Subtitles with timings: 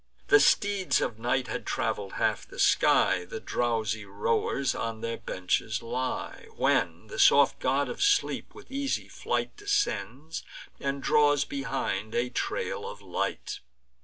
[0.29, 5.83] The steeds of Night had travel'd half the sky, The drowsy rowers on their benches
[5.83, 10.41] lie, When the soft God of Sleep, with easy flight, Descends,
[10.79, 13.59] and draws behind a trail of light.